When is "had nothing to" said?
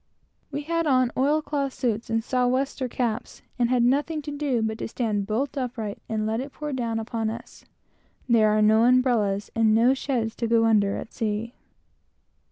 3.69-4.31